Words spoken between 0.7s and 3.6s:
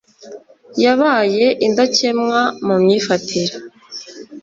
yabaye indakemwa mu myifatire.